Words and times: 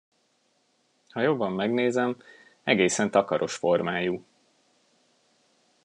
Ha 1.09 1.21
jobban 1.21 1.51
megnézem, 1.51 2.17
egészen 2.63 3.11
takaros 3.11 3.55
formájú. 3.55 4.25